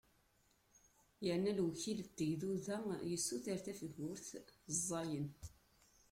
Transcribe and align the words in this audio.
Yerna 1.25 1.51
lewkil 1.57 1.99
n 2.03 2.09
tegduda 2.17 2.77
yessuter 3.09 3.57
tafgurt 3.65 4.27
ẓẓayen. 4.75 5.27